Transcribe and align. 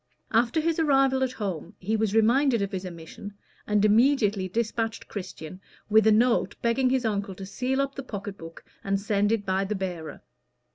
After 0.31 0.59
his 0.61 0.79
arrival 0.79 1.21
at 1.23 1.33
home 1.33 1.75
he 1.77 1.95
was 1.95 2.15
reminded 2.15 2.63
of 2.63 2.71
his 2.71 2.87
omission, 2.87 3.35
and 3.67 3.85
immediately 3.85 4.49
dispatched 4.49 5.07
Christian 5.07 5.61
with 5.91 6.07
a 6.07 6.11
note 6.11 6.55
begging 6.63 6.89
his 6.89 7.05
uncle 7.05 7.35
to 7.35 7.45
seal 7.45 7.79
up 7.79 7.93
the 7.93 8.01
pocket 8.01 8.35
book 8.35 8.65
and 8.83 8.99
send 8.99 9.31
it 9.31 9.45
by 9.45 9.63
the 9.63 9.75
bearer. 9.75 10.23